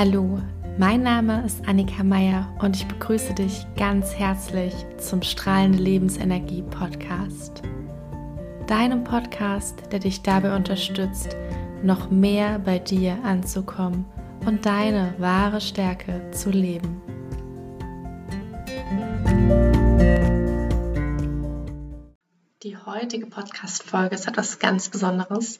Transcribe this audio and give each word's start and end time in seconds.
Hallo, 0.00 0.40
mein 0.78 1.02
Name 1.02 1.44
ist 1.44 1.66
Annika 1.66 2.04
Meier 2.04 2.56
und 2.60 2.76
ich 2.76 2.86
begrüße 2.86 3.34
dich 3.34 3.66
ganz 3.76 4.14
herzlich 4.14 4.72
zum 4.96 5.22
Strahlende 5.22 5.78
Lebensenergie 5.78 6.62
Podcast. 6.62 7.62
Deinem 8.68 9.02
Podcast, 9.02 9.82
der 9.90 9.98
dich 9.98 10.22
dabei 10.22 10.54
unterstützt, 10.54 11.34
noch 11.82 12.12
mehr 12.12 12.60
bei 12.60 12.78
dir 12.78 13.18
anzukommen 13.24 14.04
und 14.46 14.64
deine 14.64 15.14
wahre 15.18 15.60
Stärke 15.60 16.30
zu 16.30 16.50
leben. 16.50 17.02
Die 22.62 22.76
heutige 22.76 23.26
Podcast-Folge 23.26 24.14
ist 24.14 24.28
etwas 24.28 24.60
ganz 24.60 24.90
Besonderes, 24.90 25.58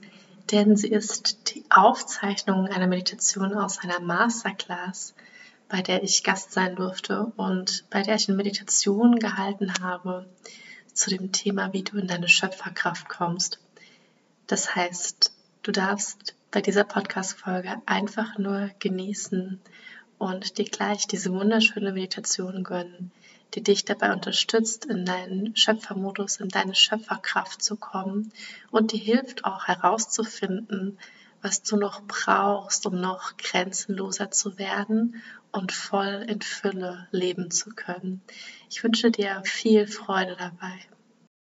denn 0.50 0.76
sie 0.76 0.88
ist 0.88 1.54
die 1.54 1.64
Aufzeichnung 1.70 2.66
einer 2.66 2.86
Meditation 2.86 3.54
aus 3.54 3.78
einer 3.78 4.00
Masterclass, 4.00 5.14
bei 5.68 5.82
der 5.82 6.02
ich 6.02 6.24
Gast 6.24 6.52
sein 6.52 6.76
durfte 6.76 7.32
und 7.36 7.84
bei 7.90 8.02
der 8.02 8.14
ich 8.14 8.28
eine 8.28 8.36
Meditation 8.36 9.16
gehalten 9.16 9.72
habe 9.82 10.26
zu 10.92 11.10
dem 11.10 11.32
Thema, 11.32 11.72
wie 11.72 11.82
du 11.82 11.98
in 11.98 12.06
deine 12.06 12.28
Schöpferkraft 12.28 13.08
kommst. 13.08 13.60
Das 14.46 14.74
heißt, 14.74 15.32
du 15.62 15.72
darfst 15.72 16.34
bei 16.50 16.62
dieser 16.62 16.84
Podcast-Folge 16.84 17.76
einfach 17.84 18.38
nur 18.38 18.70
genießen 18.78 19.60
und 20.16 20.58
dir 20.58 20.64
gleich 20.64 21.06
diese 21.06 21.32
wunderschöne 21.32 21.92
Meditation 21.92 22.64
gönnen, 22.64 23.12
die 23.54 23.62
dich 23.62 23.84
dabei 23.84 24.12
unterstützt, 24.12 24.84
in 24.84 25.04
deinen 25.04 25.56
Schöpfermodus, 25.56 26.38
in 26.38 26.48
deine 26.48 26.74
Schöpferkraft 26.74 27.62
zu 27.62 27.76
kommen 27.76 28.32
und 28.70 28.92
dir 28.92 29.00
hilft 29.00 29.44
auch 29.44 29.66
herauszufinden, 29.66 30.98
was 31.42 31.62
du 31.62 31.76
noch 31.76 32.02
brauchst, 32.06 32.86
um 32.86 33.00
noch 33.00 33.36
grenzenloser 33.36 34.30
zu 34.30 34.58
werden 34.58 35.22
und 35.52 35.72
voll 35.72 36.26
in 36.28 36.40
Fülle 36.40 37.08
leben 37.10 37.50
zu 37.50 37.70
können. 37.70 38.22
Ich 38.68 38.82
wünsche 38.82 39.10
dir 39.10 39.40
viel 39.44 39.86
Freude 39.86 40.36
dabei. 40.38 40.74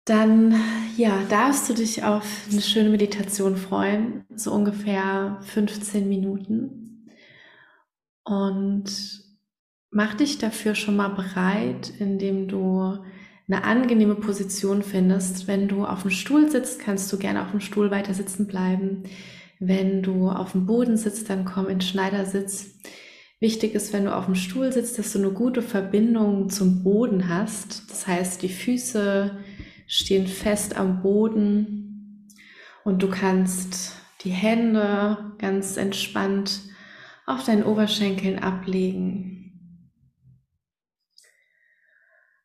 Dann 0.05 0.55
ja, 0.95 1.23
darfst 1.30 1.67
du 1.67 1.73
dich 1.73 2.03
auf 2.03 2.25
eine 2.49 2.61
schöne 2.61 2.89
Meditation 2.89 3.58
freuen, 3.58 4.23
so 4.33 4.53
ungefähr 4.53 5.38
15 5.41 6.08
Minuten. 6.08 7.09
Und 8.23 8.86
Mach 9.97 10.13
dich 10.13 10.37
dafür 10.37 10.75
schon 10.75 10.95
mal 10.95 11.07
bereit, 11.07 11.91
indem 11.97 12.47
du 12.47 12.99
eine 13.47 13.63
angenehme 13.63 14.13
Position 14.13 14.83
findest. 14.83 15.47
Wenn 15.47 15.67
du 15.67 15.85
auf 15.85 16.03
dem 16.03 16.11
Stuhl 16.11 16.51
sitzt, 16.51 16.79
kannst 16.79 17.11
du 17.11 17.17
gerne 17.17 17.41
auf 17.41 17.49
dem 17.49 17.61
Stuhl 17.61 17.89
weiter 17.89 18.13
sitzen 18.13 18.45
bleiben. 18.45 19.05
Wenn 19.59 20.03
du 20.03 20.29
auf 20.29 20.51
dem 20.51 20.67
Boden 20.67 20.97
sitzt, 20.97 21.31
dann 21.31 21.45
komm 21.45 21.67
in 21.67 21.81
Schneidersitz. 21.81 22.75
Wichtig 23.39 23.73
ist, 23.73 23.91
wenn 23.91 24.05
du 24.05 24.15
auf 24.15 24.25
dem 24.25 24.35
Stuhl 24.35 24.71
sitzt, 24.71 24.99
dass 24.99 25.13
du 25.13 25.17
eine 25.17 25.31
gute 25.31 25.63
Verbindung 25.63 26.51
zum 26.51 26.83
Boden 26.83 27.27
hast. 27.27 27.89
Das 27.89 28.05
heißt, 28.05 28.43
die 28.43 28.49
Füße 28.49 29.35
stehen 29.87 30.27
fest 30.27 30.77
am 30.77 31.01
Boden 31.01 32.27
und 32.83 33.01
du 33.01 33.09
kannst 33.09 33.93
die 34.23 34.29
Hände 34.29 35.33
ganz 35.39 35.75
entspannt 35.75 36.61
auf 37.25 37.45
deinen 37.45 37.63
Oberschenkeln 37.63 38.37
ablegen. 38.37 39.46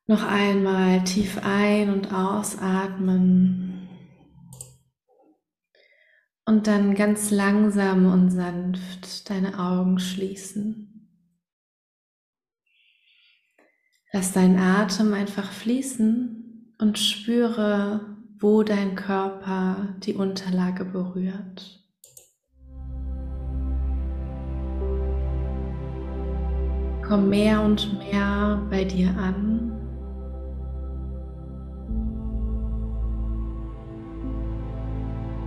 Noch 0.06 0.24
einmal 0.24 1.04
tief 1.04 1.38
ein- 1.42 1.90
und 1.90 2.12
ausatmen. 2.12 3.88
Und 6.44 6.66
dann 6.66 6.94
ganz 6.94 7.30
langsam 7.30 8.06
und 8.12 8.30
sanft 8.30 9.30
deine 9.30 9.58
Augen 9.58 10.00
schließen. 10.00 11.08
Lass 14.12 14.32
deinen 14.32 14.58
Atem 14.58 15.14
einfach 15.14 15.50
fließen 15.50 16.74
und 16.78 16.98
spüre, 16.98 18.18
wo 18.40 18.64
dein 18.64 18.96
Körper 18.96 19.96
die 20.00 20.14
Unterlage 20.14 20.84
berührt. 20.84 21.80
Komm 27.06 27.28
mehr 27.30 27.62
und 27.62 27.98
mehr 27.98 28.66
bei 28.68 28.84
dir 28.84 29.16
an. 29.16 29.71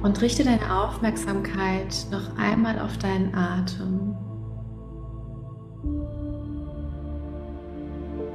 Und 0.06 0.22
richte 0.22 0.44
deine 0.44 0.72
Aufmerksamkeit 0.72 2.06
noch 2.12 2.38
einmal 2.38 2.78
auf 2.78 2.96
deinen 3.00 3.34
Atem. 3.34 4.16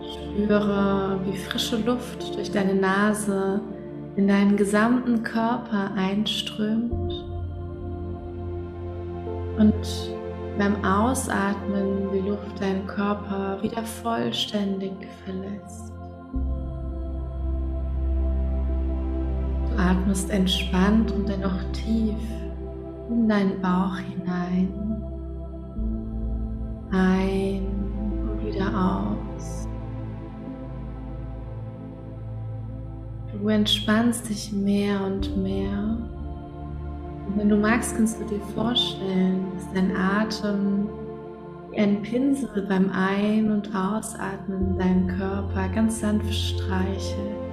Spüre, 0.03 1.21
wie 1.25 1.37
frische 1.37 1.77
Luft 1.77 2.35
durch 2.35 2.51
deine 2.51 2.75
Nase 2.75 3.61
in 4.17 4.27
deinen 4.27 4.57
gesamten 4.57 5.23
Körper 5.23 5.93
einströmt. 5.95 7.13
Und 9.57 10.13
beim 10.59 10.85
Ausatmen 10.85 12.11
die 12.13 12.29
Luft 12.29 12.61
deinen 12.61 12.85
Körper 12.89 13.63
wieder 13.63 13.85
vollständig 13.85 14.91
verlässt. 15.25 16.00
Atmest 19.81 20.31
entspannt 20.31 21.11
und 21.13 21.29
dennoch 21.29 21.63
tief 21.73 22.17
in 23.09 23.29
deinen 23.29 23.61
Bauch 23.61 23.97
hinein. 23.97 24.69
Ein 26.91 27.67
und 28.23 28.47
wieder 28.47 28.69
aus. 28.69 29.69
Du 33.33 33.49
entspannst 33.49 34.29
dich 34.29 34.53
mehr 34.53 35.01
und 35.05 35.37
mehr. 35.43 35.97
Und 37.27 37.37
wenn 37.37 37.49
du 37.49 37.57
magst, 37.57 37.97
kannst 37.97 38.21
du 38.21 38.25
dir 38.25 38.41
vorstellen, 38.55 39.47
dass 39.55 39.73
dein 39.73 39.97
Atem 39.97 40.89
wie 41.71 41.79
ein 41.79 42.03
Pinsel 42.03 42.67
beim 42.69 42.91
Ein- 42.91 43.53
und 43.53 43.75
Ausatmen 43.75 44.77
deinen 44.79 45.07
Körper 45.07 45.69
ganz 45.69 46.01
sanft 46.01 46.35
streichelt 46.35 47.50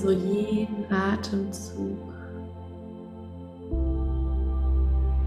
so 0.00 0.10
jeden 0.12 0.84
Atemzug 0.92 1.98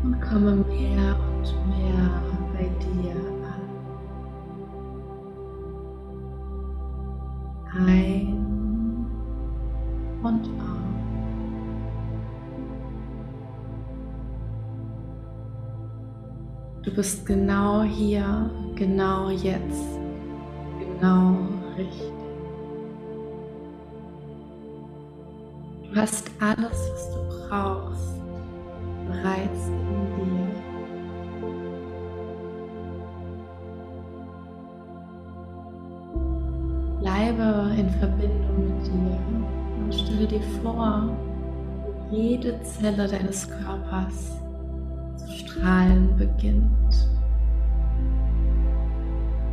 und 0.03 0.21
komme 0.21 0.55
mehr 0.55 1.15
und 1.27 1.47
mehr 1.67 2.09
bei 2.53 2.69
dir 2.79 3.15
an. 3.45 3.61
Ein 7.85 9.05
und 10.23 10.45
aus. 10.45 10.81
Du 16.83 16.95
bist 16.95 17.25
genau 17.25 17.83
hier, 17.83 18.49
genau 18.75 19.29
jetzt, 19.29 19.99
genau 20.79 21.35
richtig. 21.77 22.20
Du 25.91 26.00
hast 26.00 26.31
alles, 26.40 26.90
was 26.94 27.12
du 27.12 27.19
brauchst, 27.50 28.16
bereits 29.07 29.68
in 29.68 29.74
dir. 30.16 30.47
Bleibe 37.01 37.75
in 37.78 37.90
Verbindung 37.90 38.78
mit 38.78 38.88
dir 38.88 39.19
und 39.84 39.94
stelle 39.94 40.28
dir 40.28 40.41
vor, 40.63 41.09
jede 42.09 42.62
Zelle 42.62 43.10
deines 43.10 43.50
Körpers 43.50 44.38
zu 45.18 45.30
strahlen 45.30 46.15
beginnt. 46.15 47.10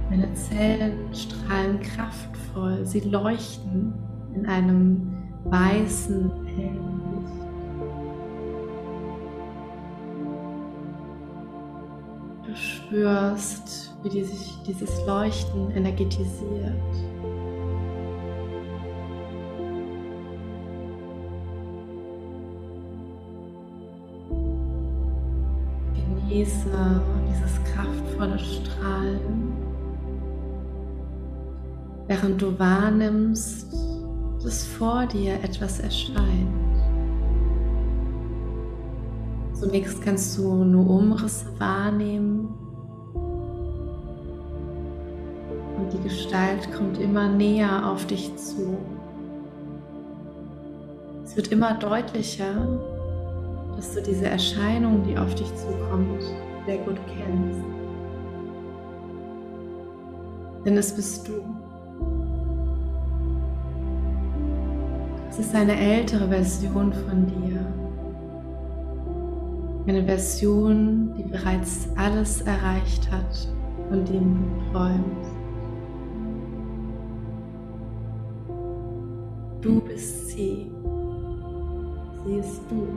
Deine 0.08 0.32
Zellen 0.34 1.12
strahlen 1.12 1.80
kraftvoll, 1.80 2.86
sie 2.86 3.00
leuchten 3.00 3.92
in 4.36 4.46
einem 4.46 5.17
weißen 5.44 6.30
hellen 6.56 7.00
Licht. 7.12 7.38
Du 12.46 12.54
spürst, 12.56 13.94
wie 14.02 14.08
die 14.08 14.24
sich 14.24 14.56
dieses 14.66 15.04
Leuchten 15.06 15.70
energetisiert. 15.72 16.74
Genieße 25.94 27.02
dieses 27.30 27.64
kraftvolle 27.64 28.38
Strahlen, 28.38 29.52
während 32.06 32.40
du 32.40 32.58
wahrnimmst, 32.58 33.87
dass 34.42 34.64
vor 34.64 35.06
dir 35.06 35.34
etwas 35.42 35.80
erscheint. 35.80 36.48
Zunächst 39.52 40.00
kannst 40.02 40.38
du 40.38 40.64
nur 40.64 40.88
Umrisse 40.88 41.46
wahrnehmen 41.58 42.54
und 45.76 45.92
die 45.92 46.02
Gestalt 46.08 46.72
kommt 46.72 46.98
immer 46.98 47.28
näher 47.28 47.90
auf 47.90 48.06
dich 48.06 48.34
zu. 48.36 48.76
Es 51.24 51.36
wird 51.36 51.48
immer 51.48 51.74
deutlicher, 51.74 52.78
dass 53.74 53.94
du 53.94 54.02
diese 54.02 54.26
Erscheinung, 54.26 55.02
die 55.04 55.18
auf 55.18 55.34
dich 55.34 55.48
zukommt, 55.56 56.22
sehr 56.66 56.78
gut 56.78 56.98
kennst. 57.06 57.60
Denn 60.64 60.76
es 60.76 60.94
bist 60.94 61.26
du. 61.28 61.67
Es 65.38 65.46
ist 65.46 65.54
eine 65.54 65.78
ältere 65.78 66.26
Version 66.26 66.92
von 66.92 67.26
dir. 67.26 67.64
Eine 69.86 70.04
Version, 70.04 71.14
die 71.16 71.22
bereits 71.22 71.88
alles 71.96 72.40
erreicht 72.40 73.08
hat, 73.12 73.48
von 73.88 74.04
dem 74.04 74.34
du 74.34 74.72
träumst. 74.72 75.30
Du 79.60 79.80
bist 79.80 80.30
sie. 80.30 80.72
Sie 82.24 82.34
ist 82.34 82.60
du. 82.68 82.88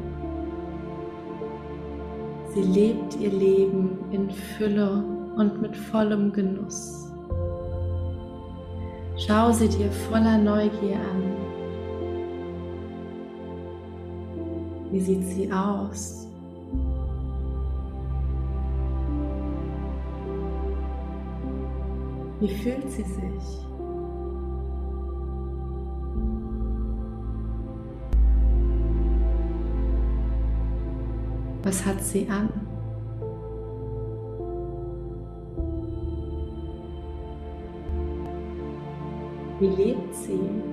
Sie 2.55 2.63
lebt 2.63 3.19
ihr 3.19 3.31
Leben 3.31 3.99
in 4.09 4.31
Fülle 4.31 5.03
und 5.38 5.61
mit 5.61 5.77
vollem 5.77 6.33
Genuss. 6.33 7.13
Schau 9.15 9.51
sie 9.51 9.69
dir 9.69 9.91
voller 10.09 10.39
Neugier 10.39 10.95
an. 10.95 11.50
Wie 14.91 14.99
sieht 14.99 15.23
sie 15.23 15.49
aus? 15.49 16.27
Wie 22.41 22.49
fühlt 22.49 22.91
sie 22.91 23.03
sich? 23.03 23.67
Was 31.63 31.85
hat 31.85 32.03
sie 32.03 32.27
an? 32.27 32.49
Wie 39.59 39.67
lebt 39.67 40.15
sie? 40.15 40.70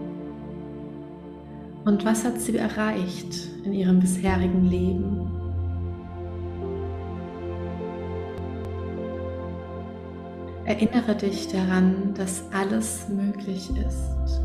Und 1.88 2.04
was 2.04 2.22
hat 2.22 2.38
sie 2.38 2.58
erreicht 2.58 3.48
in 3.64 3.72
ihrem 3.72 3.98
bisherigen 3.98 4.66
Leben? 4.66 5.26
Erinnere 10.66 11.16
dich 11.16 11.48
daran, 11.48 12.12
dass 12.12 12.44
alles 12.52 13.08
möglich 13.08 13.70
ist. 13.70 14.42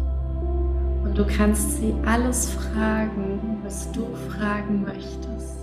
Und 1.03 1.17
du 1.17 1.25
kannst 1.25 1.81
sie 1.81 1.93
alles 2.05 2.49
fragen, 2.49 3.57
was 3.61 3.91
du 3.91 4.05
fragen 4.29 4.83
möchtest. 4.83 5.57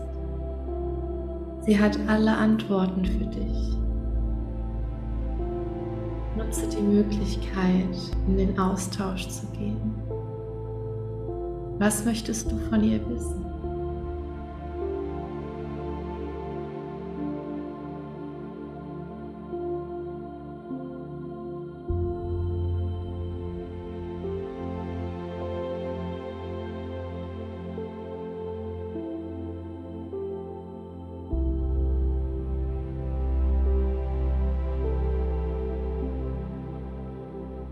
Sie 1.62 1.80
hat 1.80 1.98
alle 2.08 2.36
Antworten 2.36 3.06
für 3.06 3.24
dich. 3.24 3.74
Nutze 6.36 6.68
die 6.68 6.82
Möglichkeit, 6.82 7.96
in 8.28 8.36
den 8.36 8.58
Austausch 8.58 9.28
zu 9.28 9.46
gehen. 9.56 9.99
Was 11.80 12.04
möchtest 12.04 12.52
du 12.52 12.58
von 12.58 12.84
ihr 12.84 13.00
wissen? 13.08 13.42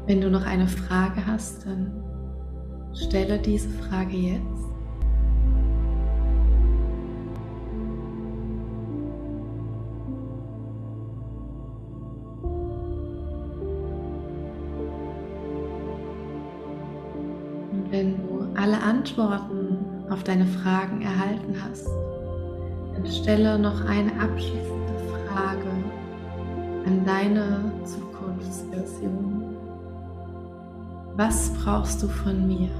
Wenn 0.07 0.23
du 0.23 0.31
noch 0.31 0.47
eine 0.47 0.67
Frage 0.67 1.27
hast, 1.27 1.67
dann 1.67 1.98
stelle 3.05 3.39
diese 3.39 3.69
Frage 3.69 4.17
jetzt. 4.17 4.45
Und 17.71 17.91
wenn 17.91 18.17
du 18.17 18.47
alle 18.55 18.81
Antworten 18.83 19.79
auf 20.11 20.25
deine 20.25 20.47
Fragen 20.47 21.03
erhalten 21.03 21.55
hast, 21.63 21.89
dann 22.95 23.07
stelle 23.07 23.59
noch 23.59 23.85
eine 23.85 24.11
abschließende 24.21 24.95
Frage 25.29 25.71
an 26.87 27.05
deine 27.05 27.71
Zukunftsversion. 27.85 29.57
Was 31.17 31.53
brauchst 31.53 32.03
du 32.03 32.09
von 32.09 32.47
mir? 32.47 32.71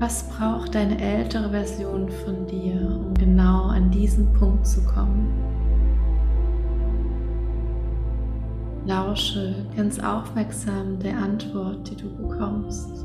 Was 0.00 0.28
braucht 0.28 0.76
deine 0.76 1.00
ältere 1.00 1.50
Version 1.50 2.08
von 2.08 2.46
dir, 2.46 2.80
um 2.88 3.14
genau 3.14 3.64
an 3.64 3.90
diesen 3.90 4.32
Punkt 4.32 4.64
zu 4.64 4.80
kommen? 4.84 5.32
Lausche 8.86 9.56
ganz 9.76 9.98
aufmerksam 9.98 11.00
der 11.00 11.18
Antwort, 11.18 11.90
die 11.90 11.96
du 11.96 12.08
bekommst. 12.16 13.04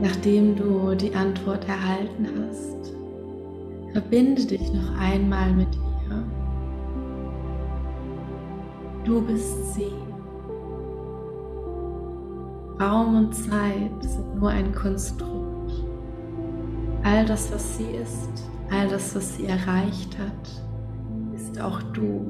Nachdem 0.00 0.54
du 0.54 0.94
die 0.94 1.14
Antwort 1.14 1.68
erhalten 1.68 2.28
hast, 2.48 2.99
verbinde 3.92 4.46
dich 4.46 4.72
noch 4.72 4.98
einmal 4.98 5.52
mit 5.52 5.74
ihr. 5.74 6.24
Du 9.04 9.20
bist 9.22 9.74
sie. 9.74 9.92
Raum 12.80 13.16
und 13.16 13.34
Zeit 13.34 14.02
sind 14.02 14.36
nur 14.40 14.50
ein 14.50 14.72
Konstrukt. 14.72 15.84
All 17.02 17.24
das, 17.26 17.52
was 17.52 17.76
sie 17.76 17.90
ist, 17.90 18.50
all 18.70 18.88
das, 18.88 19.14
was 19.14 19.36
sie 19.36 19.46
erreicht 19.46 20.16
hat, 20.18 20.62
ist 21.34 21.60
auch 21.60 21.82
du. 21.92 22.26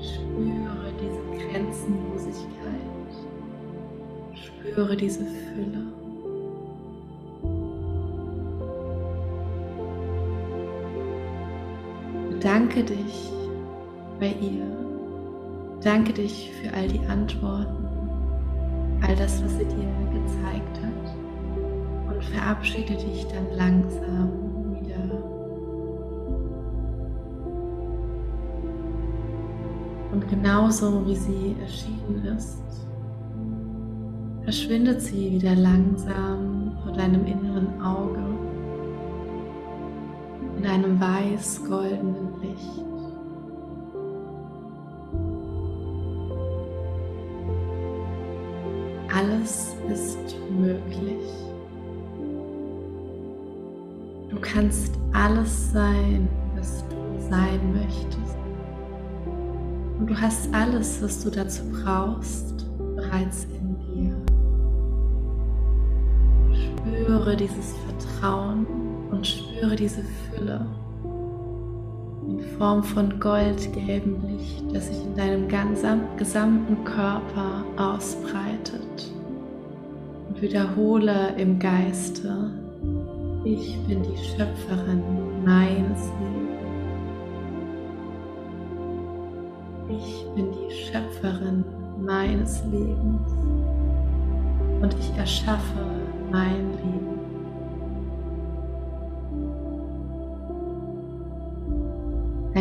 Spüre 0.00 0.92
diese 1.00 1.48
Grenzenlosigkeit. 1.50 2.46
Spüre 4.34 4.96
diese 4.96 5.24
Fülle. 5.24 5.95
Bedanke 12.38 12.84
dich 12.84 13.32
bei 14.20 14.26
ihr. 14.26 14.66
Danke 15.82 16.12
dich 16.12 16.52
für 16.60 16.70
all 16.76 16.86
die 16.86 17.00
Antworten, 17.08 17.88
all 19.00 19.16
das, 19.16 19.42
was 19.42 19.52
sie 19.52 19.64
dir 19.64 19.88
gezeigt 20.12 20.78
hat. 20.82 22.14
Und 22.14 22.22
verabschiede 22.22 22.94
dich 22.94 23.26
dann 23.28 23.56
langsam 23.56 24.28
wieder. 24.70 25.18
Und 30.12 30.28
genauso 30.28 31.06
wie 31.06 31.16
sie 31.16 31.56
erschienen 31.58 32.36
ist, 32.36 32.60
verschwindet 34.42 35.00
sie 35.00 35.32
wieder 35.32 35.54
langsam 35.54 36.76
vor 36.84 36.92
deinem 36.92 37.24
inneren 37.24 37.80
Auge 37.80 38.35
in 40.56 40.66
einem 40.66 41.00
weiß-goldenen 41.00 42.40
Licht. 42.40 42.86
Alles 49.14 49.74
ist 49.90 50.36
möglich. 50.50 51.24
Du 54.28 54.36
kannst 54.40 54.92
alles 55.12 55.72
sein, 55.72 56.28
was 56.56 56.84
du 56.88 57.30
sein 57.30 57.60
möchtest. 57.72 58.36
Und 59.98 60.10
du 60.10 60.20
hast 60.20 60.52
alles, 60.54 61.02
was 61.02 61.24
du 61.24 61.30
dazu 61.30 61.62
brauchst, 61.70 62.66
bereits 62.94 63.44
in 63.44 63.76
dir. 63.78 64.14
Spüre 66.54 67.36
dieses 67.36 67.74
Vertrauen 67.86 68.66
und 69.10 69.26
spüre 69.26 69.45
diese 69.76 70.02
Fülle 70.02 70.66
in 72.28 72.40
Form 72.58 72.82
von 72.82 73.20
goldgelbem 73.20 74.16
Licht, 74.26 74.64
das 74.72 74.88
sich 74.88 75.02
in 75.02 75.14
deinem 75.14 75.48
gesamten 76.16 76.84
Körper 76.84 77.64
ausbreitet. 77.76 79.12
Und 80.28 80.42
wiederhole 80.42 81.34
im 81.36 81.58
Geiste, 81.58 82.50
ich 83.44 83.78
bin 83.86 84.02
die 84.02 84.16
Schöpferin 84.16 85.02
meines 85.44 86.10
Lebens. 86.20 86.46
Ich 89.88 90.26
bin 90.34 90.50
die 90.50 90.74
Schöpferin 90.74 91.64
meines 92.04 92.62
Lebens 92.64 93.32
und 94.82 94.94
ich 94.98 95.16
erschaffe 95.16 95.84
mein 96.30 96.72
Leben. 96.72 97.15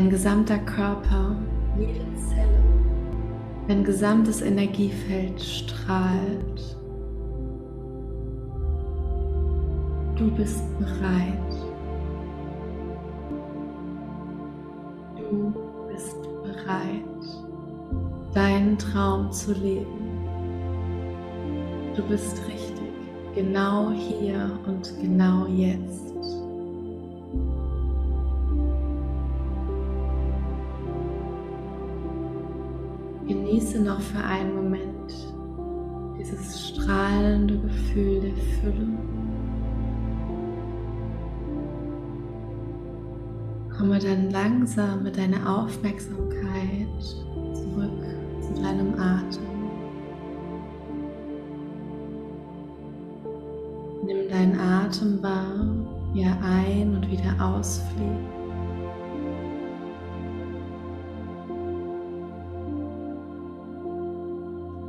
Dein 0.06 0.12
gesamter 0.12 0.60
Körper, 0.60 1.36
jede 1.80 2.06
Zelle, 2.30 2.64
dein 3.68 3.84
gesamtes 3.84 4.40
Energiefeld 4.40 5.42
strahlt. 5.42 6.78
Du 10.16 10.30
bist 10.36 10.62
bereit. 10.78 11.34
Du 15.18 15.52
bist 15.92 16.22
bereit, 16.44 18.36
deinen 18.36 18.78
Traum 18.78 19.32
zu 19.32 19.54
leben. 19.54 20.20
Du 21.96 22.04
bist 22.04 22.40
richtig, 22.48 22.94
genau 23.34 23.90
hier 23.90 24.52
und 24.68 24.94
genau 25.02 25.48
jetzt. 25.48 26.15
Genieße 33.56 33.82
noch 33.84 34.02
für 34.02 34.22
einen 34.22 34.54
Moment 34.54 35.14
dieses 36.20 36.68
strahlende 36.68 37.58
Gefühl 37.58 38.20
der 38.20 38.34
Fülle. 38.34 38.88
Komme 43.78 44.00
dann 44.00 44.30
langsam 44.32 45.04
mit 45.04 45.18
deiner 45.18 45.58
Aufmerksamkeit 45.58 47.02
zurück 47.54 48.04
zu 48.42 48.62
deinem 48.62 48.94
Atem. 49.00 49.44
Nimm 54.06 54.30
deinen 54.30 54.60
Atem 54.60 55.24
wahr, 55.24 55.66
wie 56.14 56.24
er 56.24 56.38
ein- 56.44 56.94
und 56.94 57.10
wieder 57.10 57.34
ausfliegt. 57.40 58.35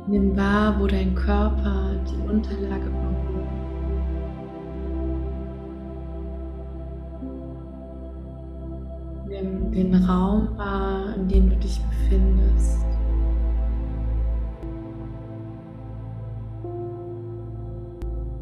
Nimm 0.09 0.37
wahr, 0.37 0.79
wo 0.79 0.87
dein 0.87 1.13
Körper 1.15 1.91
die 2.09 2.31
Unterlage 2.31 2.89
berührt. 2.89 3.47
Nimm 9.27 9.71
den 9.71 9.95
Raum 10.05 10.57
wahr, 10.57 11.13
in 11.13 11.27
dem 11.27 11.49
du 11.49 11.57
dich 11.57 11.81
befindest. 11.81 12.85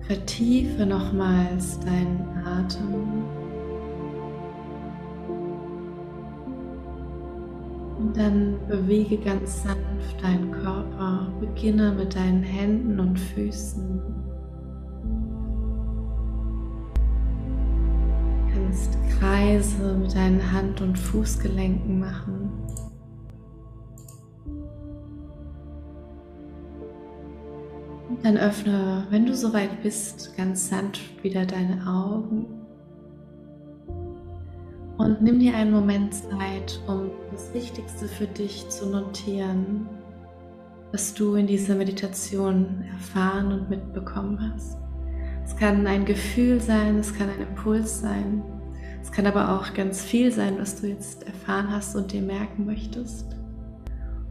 Vertiefe 0.01 0.85
nochmals 0.85 1.79
deinen 1.79 2.27
Atem. 2.45 3.44
Dann 8.15 8.57
bewege 8.67 9.17
ganz 9.17 9.63
sanft 9.63 10.21
deinen 10.21 10.51
Körper. 10.51 11.31
Beginne 11.39 11.91
mit 11.93 12.15
deinen 12.15 12.43
Händen 12.43 12.99
und 12.99 13.19
Füßen. 13.19 14.01
Du 18.39 18.53
kannst 18.53 18.97
Kreise 19.19 19.97
mit 19.97 20.15
deinen 20.15 20.51
Hand- 20.51 20.81
und 20.81 20.97
Fußgelenken 20.97 21.99
machen. 21.99 22.51
Dann 28.23 28.37
öffne, 28.37 29.05
wenn 29.09 29.25
du 29.25 29.35
soweit 29.35 29.83
bist, 29.83 30.35
ganz 30.37 30.69
sanft 30.69 31.23
wieder 31.23 31.45
deine 31.45 31.85
Augen. 31.85 32.64
Und 34.97 35.21
nimm 35.21 35.39
dir 35.39 35.55
einen 35.55 35.71
Moment 35.71 36.13
Zeit, 36.13 36.79
um 36.87 37.11
das 37.31 37.53
Wichtigste 37.53 38.07
für 38.07 38.27
dich 38.27 38.69
zu 38.69 38.89
notieren, 38.89 39.87
was 40.91 41.13
du 41.13 41.35
in 41.35 41.47
dieser 41.47 41.75
Meditation 41.75 42.85
erfahren 42.93 43.51
und 43.51 43.69
mitbekommen 43.69 44.39
hast. 44.39 44.77
Es 45.43 45.55
kann 45.57 45.85
ein 45.85 46.05
Gefühl 46.05 46.61
sein, 46.61 46.97
es 46.97 47.13
kann 47.13 47.29
ein 47.29 47.41
Impuls 47.41 47.99
sein, 47.99 48.41
es 49.01 49.11
kann 49.11 49.27
aber 49.27 49.53
auch 49.53 49.73
ganz 49.73 50.01
viel 50.01 50.31
sein, 50.31 50.57
was 50.57 50.81
du 50.81 50.87
jetzt 50.87 51.27
erfahren 51.27 51.69
hast 51.69 51.95
und 51.95 52.11
dir 52.11 52.21
merken 52.21 52.65
möchtest. 52.65 53.35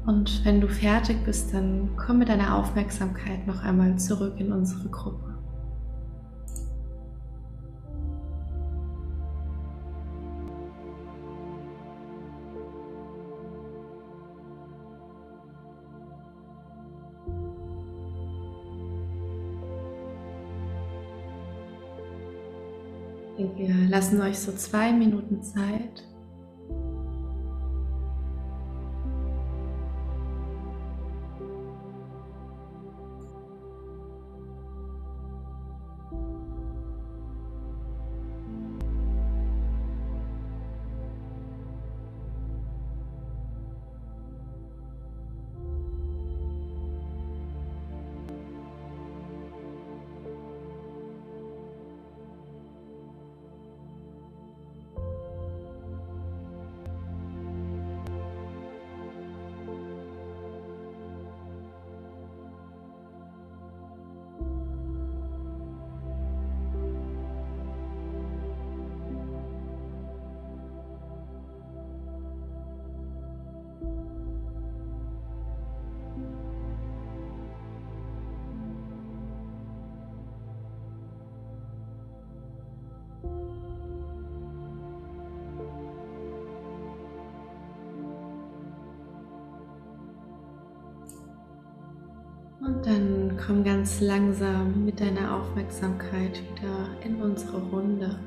Und 0.07 0.45
wenn 0.45 0.61
du 0.61 0.69
fertig 0.69 1.25
bist, 1.25 1.55
dann 1.55 1.91
komm 1.97 2.19
mit 2.19 2.29
deiner 2.29 2.57
Aufmerksamkeit 2.57 3.47
noch 3.47 3.63
einmal 3.63 3.97
zurück 3.99 4.35
in 4.39 4.53
unsere 4.53 4.89
Gruppe. 4.89 5.34
Wir 23.69 23.89
lassen 23.89 24.21
euch 24.21 24.39
so 24.39 24.53
zwei 24.53 24.93
Minuten 24.93 25.43
Zeit. 25.43 26.05
Dann 92.83 93.39
komm 93.45 93.65
ganz 93.65 94.01
langsam 94.01 94.85
mit 94.85 95.01
deiner 95.01 95.37
Aufmerksamkeit 95.37 96.43
wieder 96.43 96.89
in 97.05 97.21
unsere 97.23 97.59
Runde. 97.59 98.19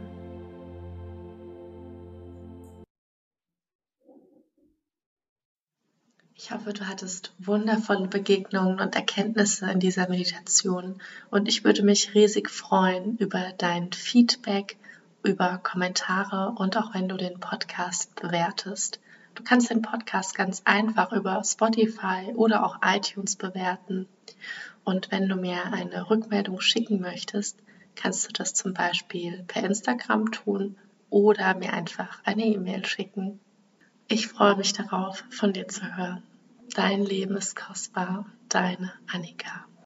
Ich 6.39 6.51
hoffe, 6.51 6.71
du 6.71 6.87
hattest 6.87 7.33
wundervolle 7.39 8.07
Begegnungen 8.07 8.79
und 8.79 8.95
Erkenntnisse 8.95 9.69
in 9.69 9.79
dieser 9.79 10.07
Meditation 10.07 11.01
und 11.29 11.47
ich 11.47 11.63
würde 11.63 11.83
mich 11.83 12.13
riesig 12.13 12.49
freuen 12.49 13.17
über 13.17 13.53
dein 13.57 13.91
Feedback, 13.91 14.77
über 15.23 15.57
Kommentare 15.57 16.53
und 16.57 16.77
auch 16.77 16.93
wenn 16.93 17.09
du 17.09 17.17
den 17.17 17.39
Podcast 17.39 18.15
bewertest. 18.15 18.99
Du 19.37 19.43
kannst 19.43 19.69
den 19.69 19.83
Podcast 19.83 20.33
ganz 20.33 20.63
einfach 20.65 21.11
über 21.11 21.43
Spotify 21.43 22.33
oder 22.33 22.65
auch 22.65 22.79
iTunes 22.81 23.35
bewerten. 23.35 24.07
Und 24.83 25.11
wenn 25.11 25.29
du 25.29 25.35
mir 25.35 25.71
eine 25.71 26.09
Rückmeldung 26.09 26.59
schicken 26.59 26.99
möchtest, 27.01 27.59
kannst 27.93 28.27
du 28.27 28.33
das 28.33 28.55
zum 28.55 28.73
Beispiel 28.73 29.43
per 29.43 29.63
Instagram 29.63 30.31
tun 30.31 30.75
oder 31.11 31.53
mir 31.53 31.71
einfach 31.71 32.19
eine 32.25 32.45
E-Mail 32.45 32.83
schicken. 32.87 33.39
Ich 34.07 34.27
freue 34.27 34.55
mich 34.55 34.73
darauf, 34.73 35.23
von 35.29 35.53
dir 35.53 35.67
zu 35.67 35.95
hören. 35.95 36.23
Dein 36.73 37.05
Leben 37.05 37.37
ist 37.37 37.55
kostbar, 37.55 38.25
deine 38.49 38.91
Annika. 39.05 39.67